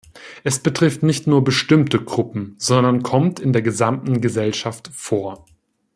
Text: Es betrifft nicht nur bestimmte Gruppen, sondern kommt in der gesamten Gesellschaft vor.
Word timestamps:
Es 0.43 0.57
betrifft 0.57 1.03
nicht 1.03 1.27
nur 1.27 1.43
bestimmte 1.43 1.99
Gruppen, 2.03 2.55
sondern 2.57 3.03
kommt 3.03 3.39
in 3.39 3.53
der 3.53 3.61
gesamten 3.61 4.19
Gesellschaft 4.19 4.89
vor. 4.91 5.45